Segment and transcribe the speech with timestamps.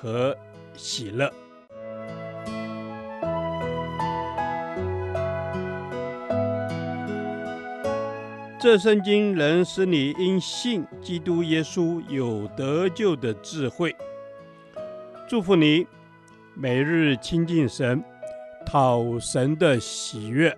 [0.00, 0.36] 和
[0.76, 1.32] 喜乐。
[8.58, 13.94] 这圣经能使你因信基督耶稣有得救的智慧。
[15.28, 15.86] 祝福你，
[16.54, 18.02] 每日亲近神，
[18.64, 20.56] 讨神的喜悦。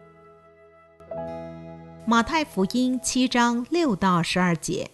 [2.06, 4.90] 马太福音七章六到十二节，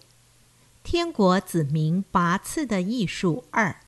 [0.83, 3.84] 天国子民拔刺的艺术二。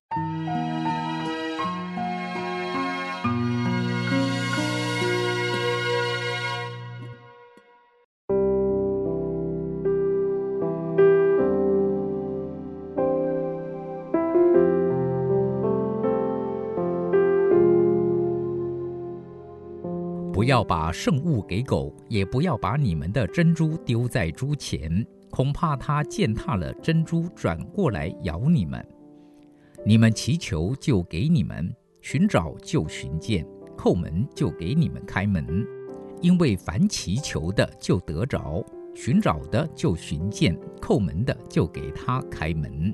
[20.33, 28.96] 不要把圣物给狗，也不要把你们的珍珠丢在猪前，恐怕它践踏了珍珠，转过来咬你们。
[29.87, 31.65] 你们祈求，就给你们；
[32.01, 33.45] 寻找，就寻见；
[33.77, 35.65] 叩门，就给你们开门。
[36.21, 38.61] 因为凡祈求的，就得着；
[38.93, 42.93] 寻找的，就寻见；叩门的，就给他开门。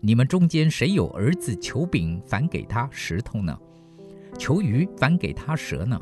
[0.00, 3.56] 你们中间谁有儿子求饼，反给他石头呢？
[4.36, 5.96] 求鱼，反给他蛇呢？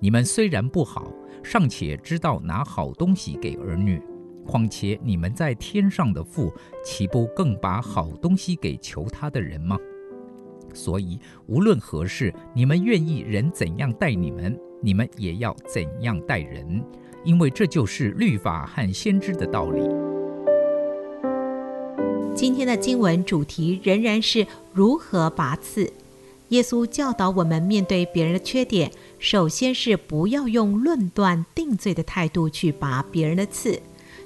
[0.00, 4.00] 你们虽然不好，尚且知道拿好东西给儿女，
[4.44, 6.52] 况且你们在天上的父，
[6.84, 9.76] 岂不更把好东西给求他的人吗？
[10.72, 16.84] 所以无论何事，你们愿意人怎样待你们，你们也要怎样待人，
[17.24, 19.80] 因为这就是律法和先知的道理。
[22.34, 25.92] 今天的经文主题仍然是如何拔刺。
[26.48, 33.80] 耶稣教导我们，面对别人的缺点，首先是不要用论断定罪的态度去拔别人的刺，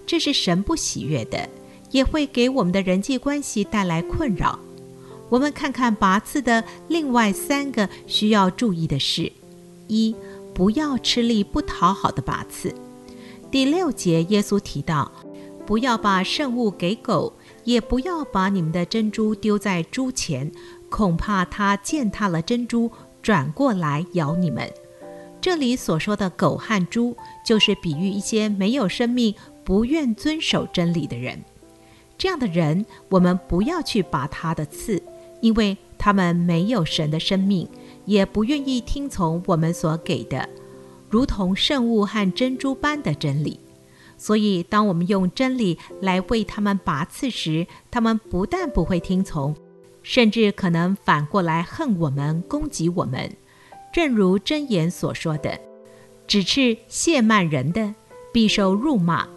[0.08, 1.46] 这是神不喜悦的，
[1.90, 4.58] 也会给我们的人际关系带来困扰。
[5.28, 9.30] 我们看看拔刺的另外三个需要注意的事：
[9.86, 10.16] 一、
[10.54, 12.74] 不要吃力不讨好的拔刺。
[13.50, 15.12] 第六节，耶稣提到，
[15.66, 20.50] 不要把圣物给狗，也不要把你们的珍珠丢在猪前。
[20.88, 22.90] 恐怕它践踏了珍珠，
[23.20, 24.72] 转过来咬你们。
[25.40, 27.14] 这里所说的狗和猪，
[27.46, 29.34] 就是比喻一些没有生命、
[29.68, 31.44] 不愿遵守真理的人。
[32.16, 35.02] 这样的人，我们不要去拔他的刺，
[35.42, 37.68] 因为他们没有神的生命，
[38.06, 40.48] 也不愿意听从我们所给的，
[41.10, 43.60] 如同圣物和珍珠般的真理。
[44.16, 49.54] 所以，当我们用真理来为他们拔刺时，他们不但不会听从。
[50.02, 53.30] 甚至可能反过来恨我们、攻击我们，
[53.92, 55.60] 正如箴言所说的
[56.26, 57.94] ：“指斥亵慢人的，
[58.32, 59.28] 必受辱骂；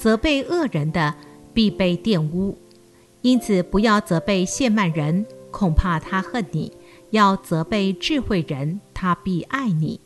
[0.00, 1.14] 责备恶人的，
[1.52, 2.56] 必被玷污。”
[3.20, 6.72] 因此，不要责备亵慢人，恐怕他恨你；
[7.10, 10.00] 要责备智慧人，他必爱你。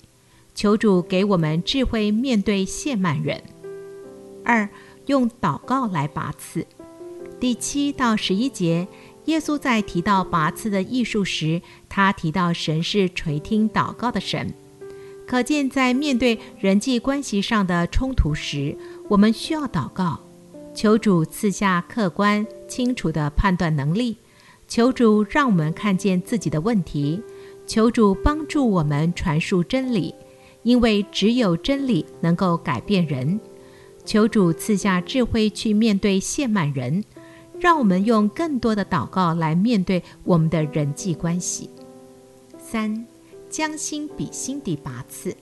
[0.53, 3.41] 求主给我们智慧，面对亵慢人。
[4.45, 4.69] 二，
[5.07, 6.67] 用祷告来拔刺。
[7.39, 8.89] 第七到十一节。
[9.27, 14.53] 耶稣在提到拔刺的艺术时，他提到神是垂听祷告的神，
[15.27, 18.77] 可见在面对人际关系上的冲突时，
[19.09, 20.21] 我们需要祷告，
[20.75, 24.17] 求主赐下客观清楚的判断能力，
[24.69, 27.23] 求主让我们看见自己的问题，
[27.67, 30.15] 求主帮助我们传述真理，
[30.63, 33.41] 因为只有真理能够改变人，
[34.05, 37.03] 求主赐下智慧去面对亵慢人。
[37.61, 41.71] 让我们用更多的祷告来面对我们的人际关系。
[42.59, 43.07] 三，
[43.55, 45.37] 将心比心地拔次。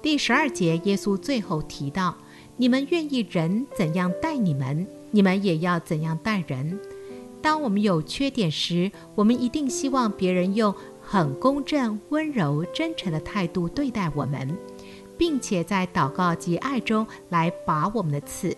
[0.00, 2.16] 第十二节，耶稣最后提到
[2.56, 6.80] ：“你们愿意人怎样待你们，你们也要怎样待人。”
[7.42, 14.56] 当我们有缺点时，我们一定希望别人用很公正、温柔、真诚的态度对待我们，
[15.18, 18.56] 并且在祷告及爱中来拔我们的刺。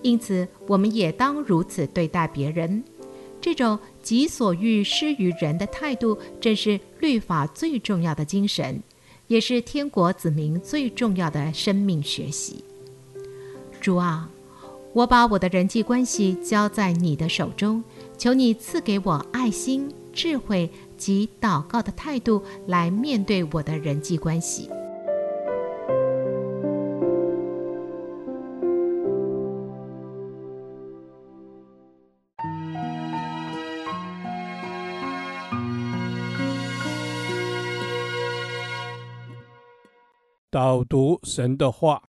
[0.00, 2.82] 因此，我们也当如此对待别人。
[3.42, 8.82] 这种己所欲施于人的态度，正是律法最重要的精神，
[9.28, 12.64] 也是天国子民最重要的生命学习。
[13.80, 14.28] 主啊，
[14.92, 17.82] 我把我的人际关系交在你的手中，
[18.18, 24.68] 求你赐给我爱心、智慧、及祷告的态度来面对我的人际关系。
[40.52, 42.02] 导读神的话。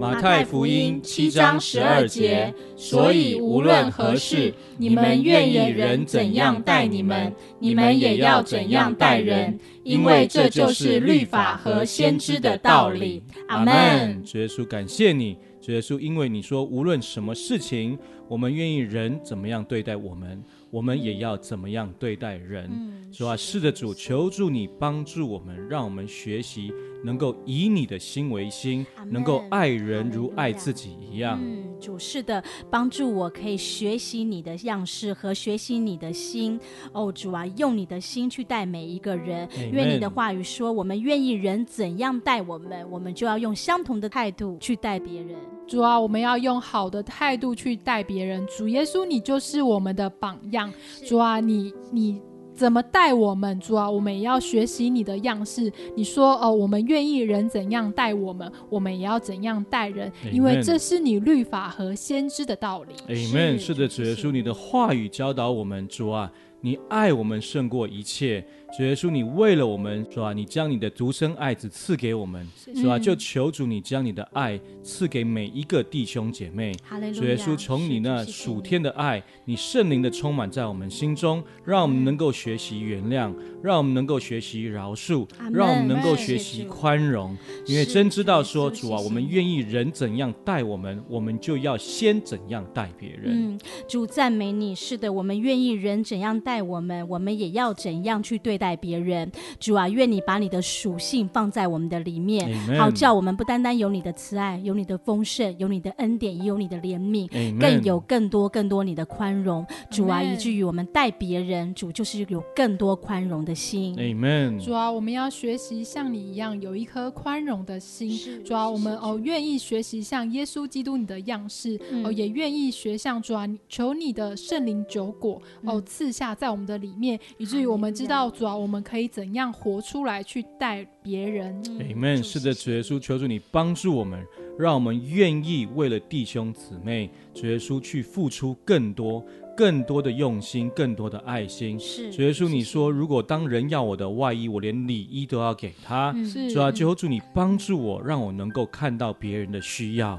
[0.00, 13.22] 马太福音七章十二节，所以无论何事，你们愿意人怎样待你们，你们也要怎样待人，因为这就是律法和先知的道理。
[13.46, 14.20] 阿门。
[14.24, 17.96] 主耶稣，感谢你，主耶稣，因为你说无论什么事情，
[18.26, 20.42] 我们愿意人怎么样对待我们，
[20.72, 22.68] 我们也要怎么样对待人。
[23.12, 26.72] 主啊，是的，主，求助你帮助我们，让我们学习。
[27.04, 31.38] 能够以你的心为心，能够爱人如爱自己一样。
[31.40, 36.58] 嗯，主是的，帮助我可以学习你的样式和学习你的心。
[36.92, 39.48] 哦，主啊，用你的心去待每一个人。
[39.70, 45.36] 愿你的话语说，我们愿意人怎样待我们，我们就要用相同的态度去待别人。
[45.66, 48.46] 主啊，我们要用好的态度去待别人。
[48.46, 50.72] 主耶稣，你就是我们的榜样。
[51.06, 52.20] 主啊，你你。
[52.54, 55.72] 怎么待我们，主啊，我们也要学习你的样式。
[55.96, 62.94] 你说哦，我们愿意人怎样待我们，我们也要怎样待人.因为这是你律法和先知的道理。
[63.12, 63.58] Amen。
[63.58, 66.30] 是的，主耶稣，你的话语教导我们，主啊。
[66.64, 68.42] 你爱我们胜过一切，
[68.74, 70.32] 主耶稣，你为了我们，是吧？
[70.32, 72.98] 你将你的独生爱子赐给我们，是吧？
[72.98, 76.72] 就求主你将你的爱赐给每一个弟兄姐妹。
[77.14, 83.30] 主耶稣，从你那属天的爱，你圣灵的充满在我们心中，让我们能够学习原谅，
[83.62, 87.36] 让我们能够学习饶恕，让我们能够学习宽容。
[87.66, 93.52] 因为真知道说，主啊，我们愿意人怎样待我们，我们就要先怎样待别人。
[93.54, 96.53] 嗯，主赞美你，是的，我们愿意人怎样待。
[96.54, 99.30] 爱我们，我们也要怎样去对待别人。
[99.58, 102.78] 主啊，愿你把你的属性放在我们的里面，Amen.
[102.78, 107.60] 好叫我们不单单有你的慈爱，有你的丰盛，有你的恩典，也有你的怜悯，Amen.
[107.60, 109.66] 更有更多更多你的宽容。
[109.90, 113.96] 主啊，以至于我们待别人，主就是有更多宽容的心。
[113.96, 114.64] Amen.
[114.64, 118.44] 主啊，我们要学习像你一样有一颗宽容的心。
[118.44, 126.54] 主啊，我们哦愿意学习像耶稣基督你的样式，嗯、哦也愿意学像主啊，求你的圣灵酒果哦赐下在。
[126.54, 131.64] 我们的里面，以至于我们知道主啊，我们可以怎样活出来去带别人。
[131.64, 132.22] Amen。
[132.22, 134.24] 是的，主耶稣，求主你帮助我们，
[134.56, 139.24] 让我们愿意为了弟兄姊妹，主耶稣去付出更多。
[139.56, 141.78] 更多的用心，更多的爱心。
[141.78, 146.14] 是，主耶稣，你说，如果当人要我的外衣，我连里衣都要给他。
[146.24, 150.16] 是，主啊，最后祝你帮助我，让我能够看到别人的需要，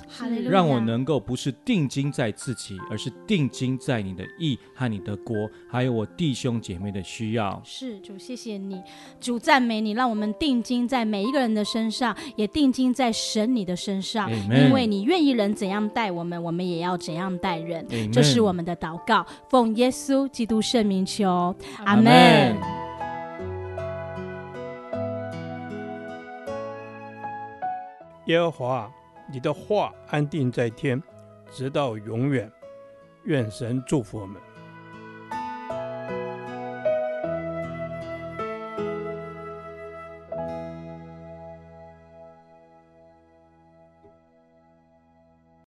[0.49, 7.61] 让我能够不是定睛在自己，而是定睛在你的义和你的国，还有我弟兄姐妹的需要。
[7.63, 8.81] 是，主，谢谢你，
[9.19, 17.85] 主赞美你，让我们定睛在每一个人的身上，也定睛在神你的身上、因为你愿意人怎样待我们，我们也要怎样待人。
[18.11, 19.24] 这是我们的祷告。
[19.49, 21.55] 奉耶稣基督圣名求，
[21.85, 22.55] 阿门。
[28.25, 28.91] 耶和华，
[29.31, 31.01] 你的话安定在天，
[31.51, 32.51] 直到永远。
[33.25, 34.41] 愿神祝福我们。